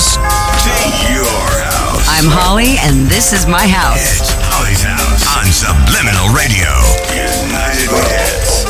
[0.00, 0.16] house
[0.64, 0.72] to
[1.12, 2.06] your house.
[2.08, 4.20] I'm Holly, and this is my house.
[4.20, 6.68] It's Holly's house on Subliminal Radio.
[7.12, 8.64] United Dance.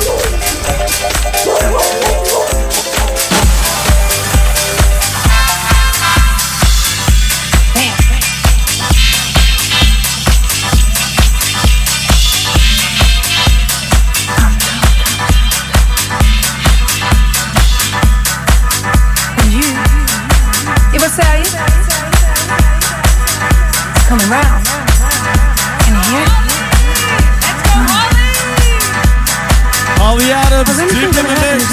[30.60, 31.64] Deep in the mix.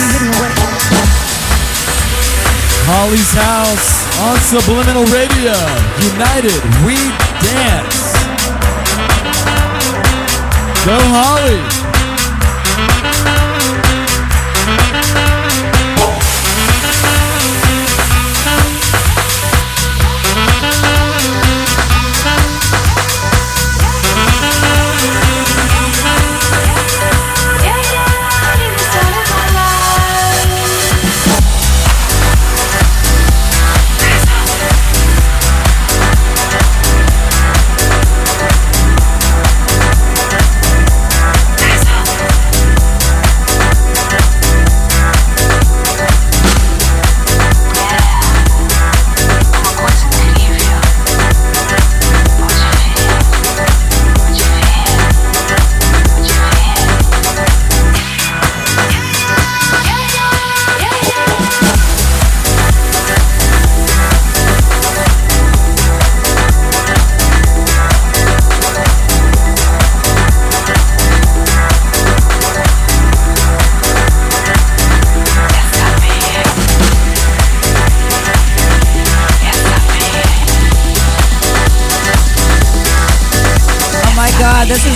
[2.88, 5.52] Holly's House on Subliminal Radio.
[6.00, 6.96] United, we
[7.44, 8.14] dance.
[10.86, 11.87] Go Holly.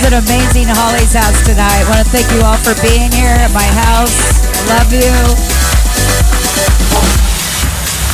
[0.02, 1.78] Is an amazing Holly's house tonight.
[1.78, 4.42] I want to thank you all for being here at my house.
[4.66, 5.14] Love you.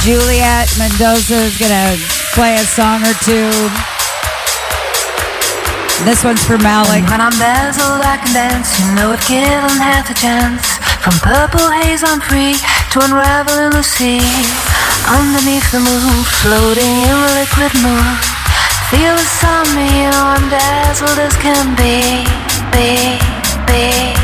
[0.04, 1.96] Juliet Mendoza is going to
[2.36, 3.48] play a song or two.
[6.04, 7.08] This one's for Malik.
[7.08, 8.68] When I'm dazzled, I can dance.
[8.76, 10.60] You know I've given half a chance.
[11.00, 12.60] From purple haze, I'm free
[12.92, 14.20] to unravel in the sea.
[15.08, 18.27] Underneath the moon, floating in liquid moon.
[18.90, 21.76] Feel the sun me, I'm dazzled as can.
[21.76, 22.24] Be,
[22.72, 23.20] be,
[23.68, 24.17] be,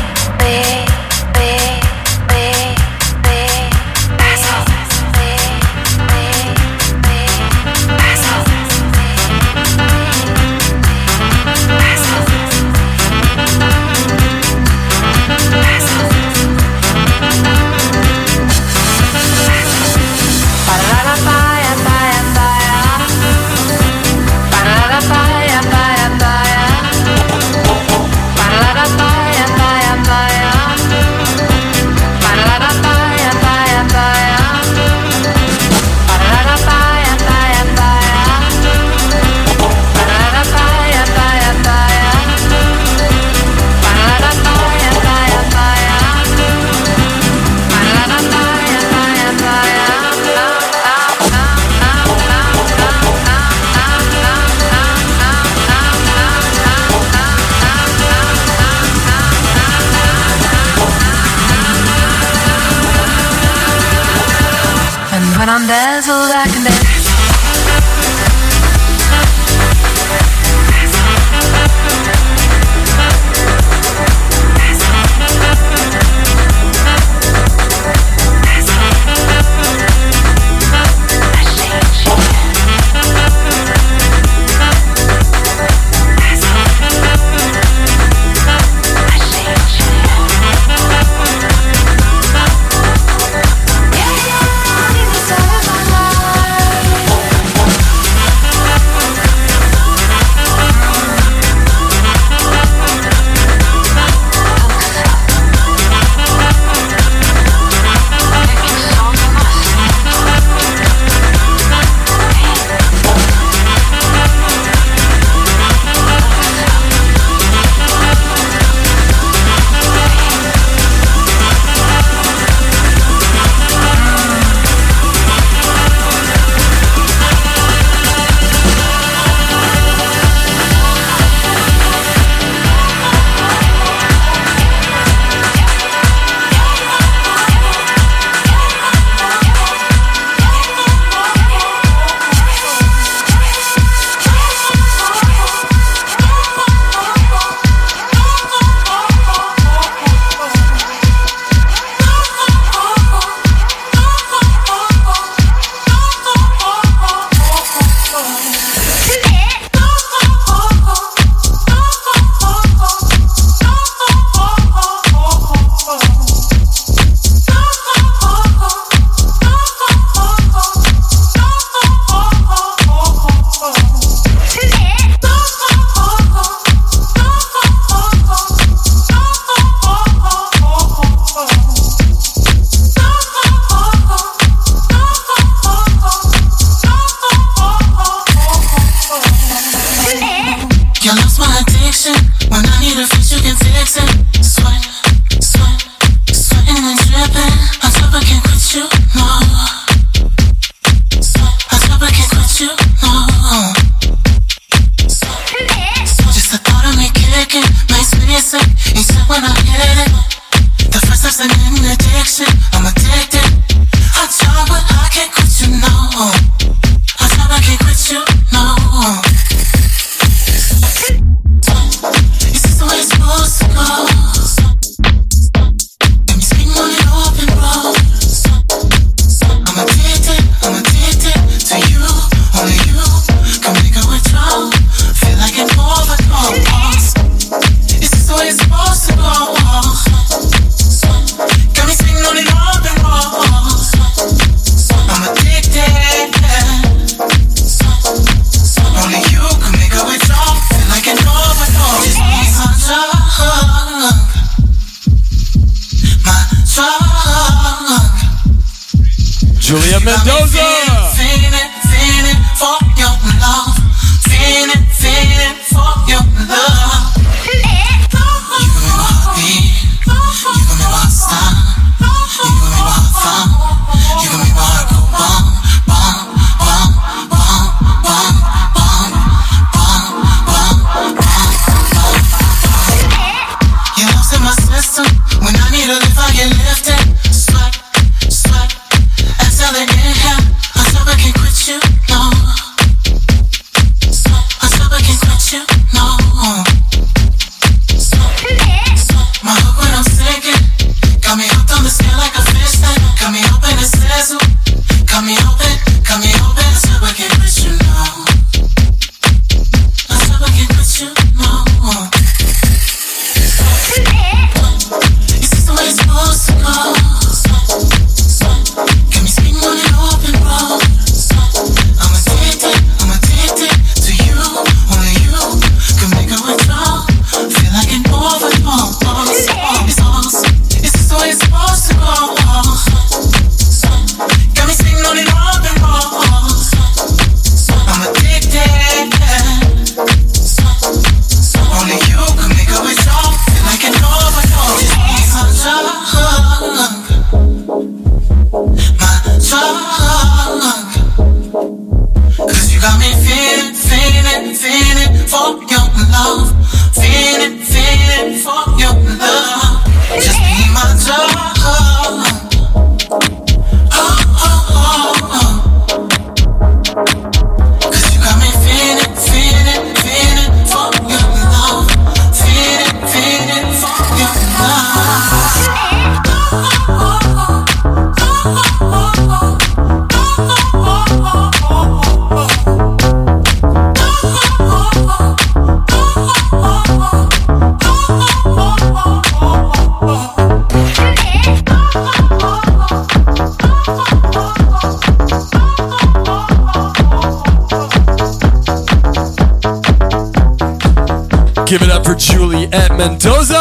[401.67, 403.55] Give it up for Juliet Mendoza.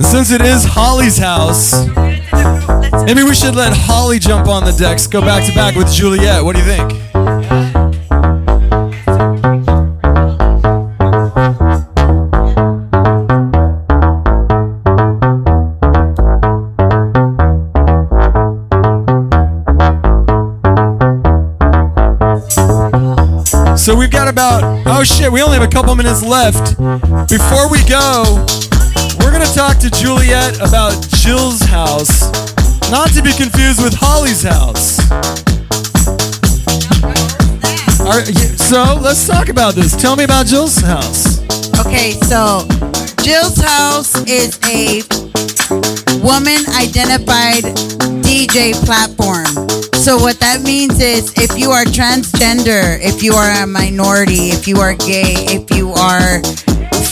[0.00, 1.86] Since it is Holly's house,
[3.04, 6.42] maybe we should let Holly jump on the decks, go back to back with Juliet.
[6.42, 7.13] What do you think?
[23.94, 26.76] So we've got about, oh shit, we only have a couple minutes left.
[27.30, 28.44] Before we go,
[29.20, 32.26] we're going to talk to Juliet about Jill's house,
[32.90, 34.98] not to be confused with Holly's house.
[38.00, 38.26] All right,
[38.58, 39.94] so let's talk about this.
[39.94, 41.38] Tell me about Jill's house.
[41.86, 42.66] Okay, so
[43.22, 45.06] Jill's House is a
[46.18, 47.62] woman identified
[48.26, 49.63] DJ platform.
[50.04, 54.68] So, what that means is if you are transgender, if you are a minority, if
[54.68, 56.44] you are gay, if you are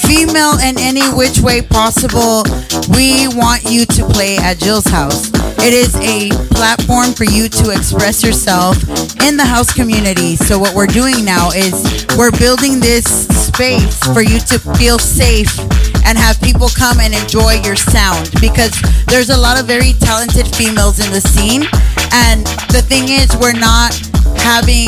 [0.05, 2.45] female in any which way possible,
[2.93, 5.33] we want you to play at Jill's House.
[5.65, 8.77] It is a platform for you to express yourself
[9.25, 10.37] in the house community.
[10.37, 13.09] So, what we're doing now is we're building this
[13.49, 15.49] space for you to feel safe
[16.05, 18.73] and have people come and enjoy your sound because
[19.07, 21.63] there's a lot of very talented females in the scene.
[22.13, 23.95] And the thing is, we're not
[24.39, 24.87] having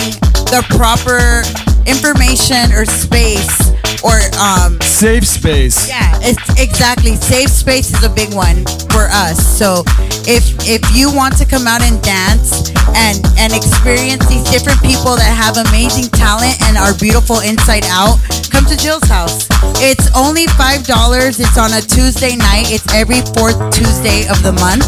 [0.52, 1.42] the proper
[1.87, 3.71] information or space
[4.02, 5.88] or um Safe space.
[5.88, 9.83] yeah it's exactly safe space is a big one for us so
[10.26, 15.16] if if you want to come out and dance and and experience these different people
[15.16, 18.16] that have amazing talent and are beautiful inside out
[18.50, 19.46] come to jill's house
[19.84, 24.52] it's only five dollars it's on a tuesday night it's every fourth tuesday of the
[24.60, 24.84] month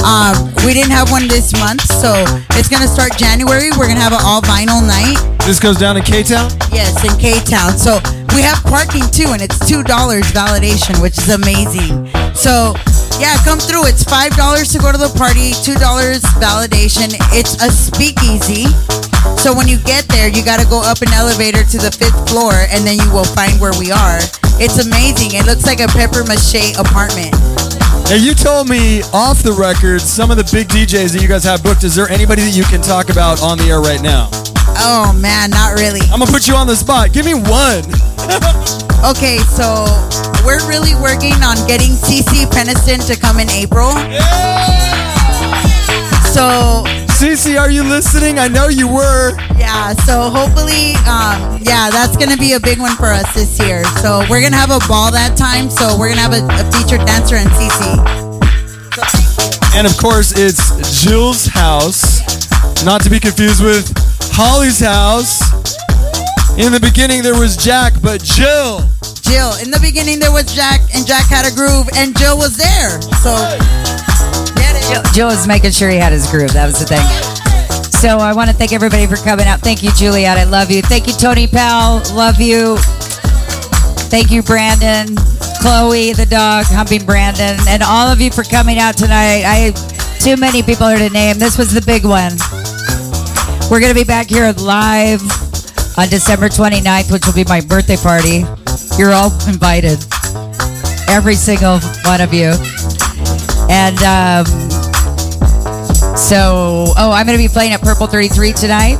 [0.00, 0.32] um,
[0.64, 2.12] we didn't have one this month so
[2.56, 6.04] it's gonna start january we're gonna have an all vinyl night This goes down in
[6.04, 6.48] K Town?
[6.70, 7.72] Yes, in K Town.
[7.76, 7.98] So
[8.36, 12.06] we have parking too, and it's two dollars validation, which is amazing.
[12.36, 12.74] So
[13.20, 13.86] yeah, come through.
[13.86, 17.12] It's five dollars to go to the party, two dollars validation.
[17.36, 18.66] It's a speakeasy.
[19.36, 22.16] So when you get there, you got to go up an elevator to the fifth
[22.28, 24.18] floor, and then you will find where we are.
[24.56, 25.36] It's amazing.
[25.36, 27.36] It looks like a pepper mache apartment.
[28.08, 31.44] Now you told me off the record some of the big DJs that you guys
[31.44, 31.84] have booked.
[31.84, 34.28] Is there anybody that you can talk about on the air right now?
[34.80, 36.00] Oh man, not really.
[36.10, 37.12] I'm gonna put you on the spot.
[37.12, 37.84] Give me one.
[39.02, 39.86] Okay, so
[40.44, 43.90] we're really working on getting CeCe Peniston to come in April.
[43.96, 45.00] Yeah!
[46.30, 46.84] So
[47.16, 48.38] Cece, are you listening?
[48.38, 49.32] I know you were.
[49.58, 53.84] yeah, so hopefully, um, yeah, that's gonna be a big one for us this year.
[54.02, 55.70] So we're gonna have a ball that time.
[55.70, 57.96] So we're gonna have a, a featured dancer and CC.
[59.74, 62.20] And of course, it's Jill's house,
[62.84, 63.92] not to be confused with
[64.32, 65.59] Holly's house.
[66.58, 68.84] In the beginning, there was Jack, but Jill.
[69.22, 69.54] Jill.
[69.62, 73.00] In the beginning, there was Jack, and Jack had a groove, and Jill was there.
[73.22, 73.32] So
[74.58, 74.84] get it.
[74.92, 76.52] Joe, Joe was making sure he had his groove.
[76.52, 77.02] That was the thing.
[77.88, 79.60] So I want to thank everybody for coming out.
[79.60, 80.36] Thank you, Juliet.
[80.36, 80.82] I love you.
[80.82, 82.02] Thank you, Tony Powell.
[82.14, 82.76] Love you.
[84.10, 85.16] Thank you, Brandon,
[85.62, 89.44] Chloe, the dog, humping Brandon, and all of you for coming out tonight.
[89.46, 89.70] I
[90.18, 91.38] too many people here to name.
[91.38, 92.36] This was the big one.
[93.70, 95.22] We're gonna be back here live
[96.00, 98.42] on December 29th, which will be my birthday party.
[98.96, 100.00] You're all invited,
[101.10, 101.78] every single
[102.08, 102.56] one of you.
[103.68, 104.46] And um,
[106.16, 108.96] so, oh, I'm going to be playing at Purple 33 tonight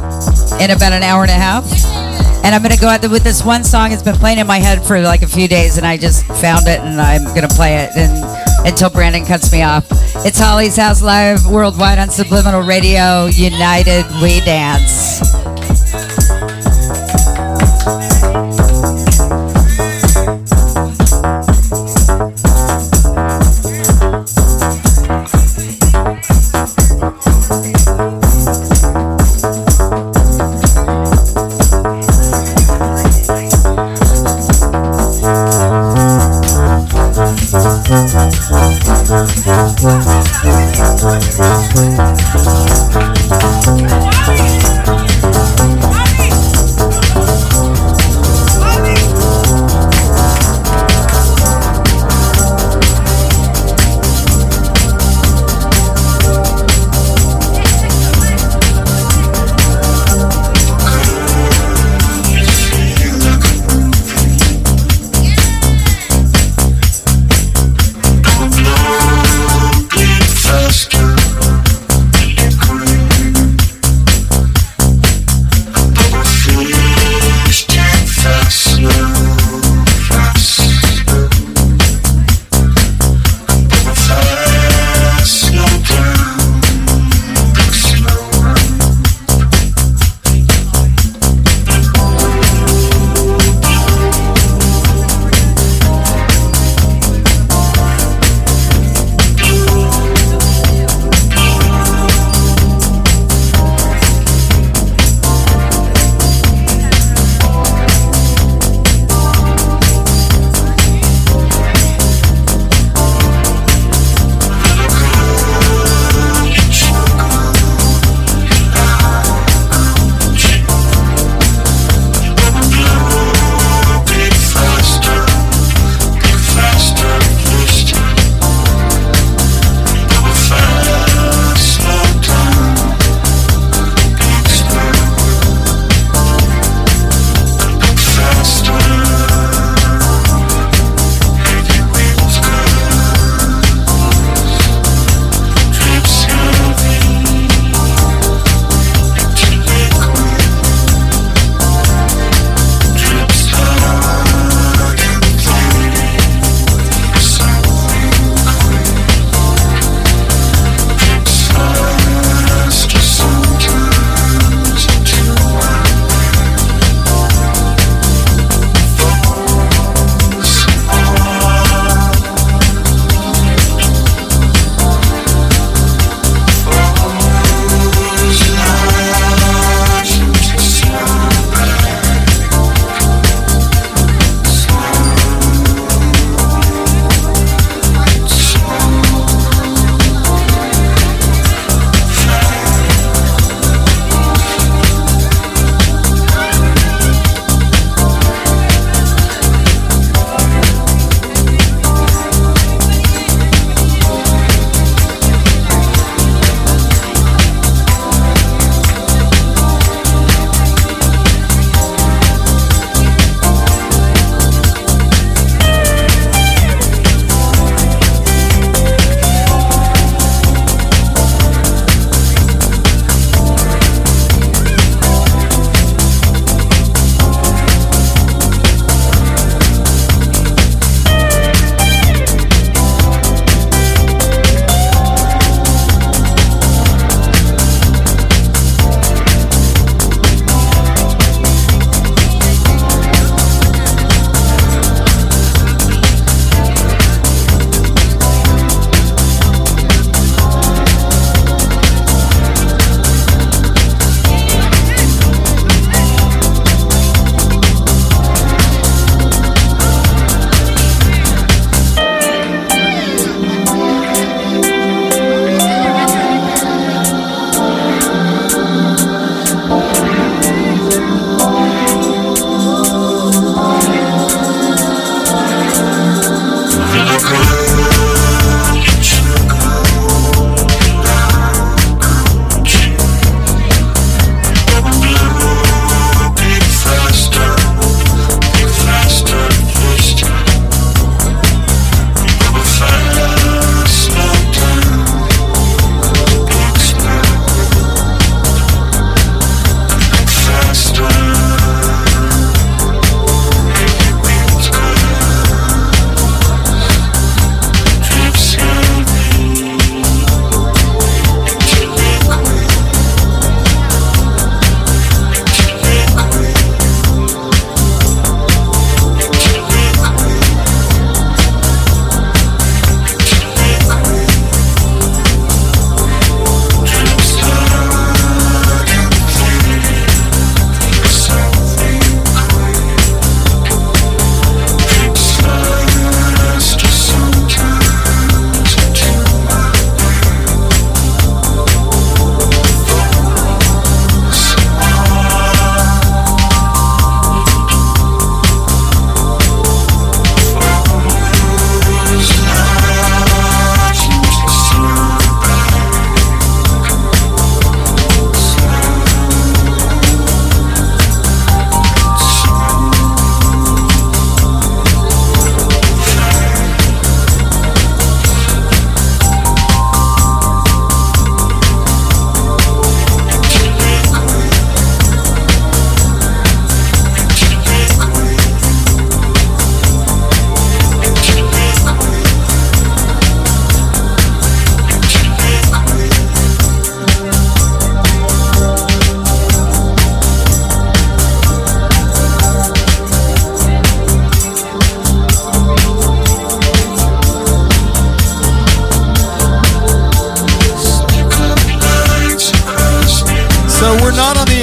[0.61, 1.65] in about an hour and a half.
[2.45, 3.93] And I'm going to go out with this one song.
[3.93, 6.67] It's been playing in my head for like a few days, and I just found
[6.69, 9.87] it, and I'm going to play it and, until Brandon cuts me off.
[10.27, 13.25] It's Holly's House Live worldwide on Subliminal Radio.
[13.27, 15.21] United We Dance.
[17.91, 18.20] Faster.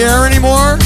[0.08, 0.78] Care anymore.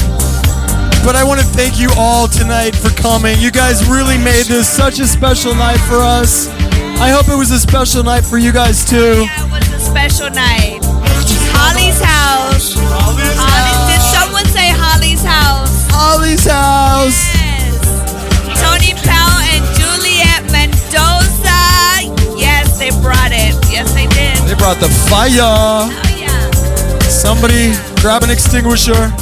[1.04, 3.38] But I want to thank you all tonight for coming.
[3.40, 6.48] You guys really made this such a special night for us.
[7.02, 9.26] I hope it was a special night for you guys too.
[9.26, 10.80] Yeah, it was a special night.
[11.54, 12.74] Holly's house.
[12.78, 15.86] Holly, did someone say Holly's house?
[15.90, 17.18] Holly's house.
[17.34, 17.82] Yes.
[18.62, 21.58] Tony Powell and Juliet Mendoza.
[22.38, 23.58] Yes, they brought it.
[23.70, 24.38] Yes, they did.
[24.48, 25.28] They brought the fire.
[25.42, 26.50] Oh yeah.
[27.10, 29.21] Somebody grab an extinguisher.